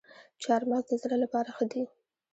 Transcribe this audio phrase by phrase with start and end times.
[0.41, 1.83] چهارمغز د زړه لپاره ښه دي